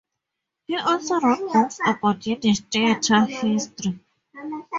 [0.65, 3.99] He also wrote books about Yiddish theater history.